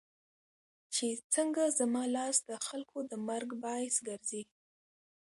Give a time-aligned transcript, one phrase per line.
[0.93, 4.41] چې څنګه زما لاس دخلکو د مرګ باعث ګرځي